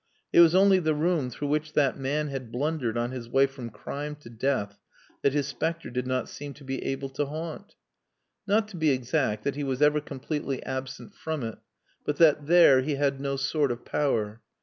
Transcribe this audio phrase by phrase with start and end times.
[0.33, 3.69] It was only the room through which that man had blundered on his way from
[3.69, 4.79] crime to death
[5.21, 7.75] that his spectre did not seem to be able to haunt.
[8.47, 11.59] Not, to be exact, that he was ever completely absent from it,
[12.03, 14.41] but that there he had no sort of power.